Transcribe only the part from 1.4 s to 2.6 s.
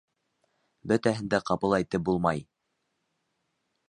ҡапыл әйтеп булмай...